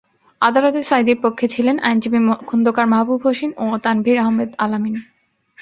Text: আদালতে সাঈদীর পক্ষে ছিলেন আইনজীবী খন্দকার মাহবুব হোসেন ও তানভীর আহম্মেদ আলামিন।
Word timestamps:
আদালতে 0.41 0.81
সাঈদীর 0.83 1.17
পক্ষে 1.21 1.45
ছিলেন 1.47 1.75
আইনজীবী 1.79 2.19
খন্দকার 2.49 2.85
মাহবুব 2.87 3.19
হোসেন 3.25 3.51
ও 3.57 3.65
তানভীর 3.85 4.17
আহম্মেদ 4.17 4.49
আলামিন। 4.57 4.95